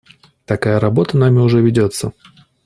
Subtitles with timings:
[0.45, 2.11] Такая работа нами уже ведется.